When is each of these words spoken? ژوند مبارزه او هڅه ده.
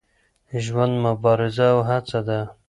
ژوند 0.63 0.93
مبارزه 1.05 1.65
او 1.73 1.79
هڅه 1.89 2.19
ده. 2.27 2.39